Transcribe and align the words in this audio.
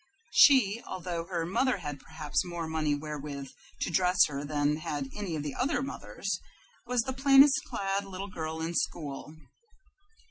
She, 0.31 0.81
although 0.87 1.25
her 1.27 1.45
mother 1.45 1.77
had 1.77 1.99
perhaps 1.99 2.43
more 2.43 2.65
money 2.67 2.95
wherewith 2.95 3.51
to 3.81 3.91
dress 3.91 4.17
her 4.25 4.43
than 4.43 4.77
had 4.77 5.11
any 5.15 5.35
of 5.35 5.43
the 5.43 5.53
other 5.53 5.83
mothers, 5.83 6.39
was 6.87 7.01
the 7.03 7.13
plainest 7.13 7.61
clad 7.67 8.05
little 8.05 8.27
girl 8.27 8.61
in 8.61 8.73
school. 8.73 9.35